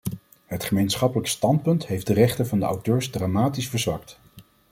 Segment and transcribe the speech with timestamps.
[0.45, 4.19] Het gemeenschappelijk standpunt heeft de rechten van de auteurs dramatisch verzwakt.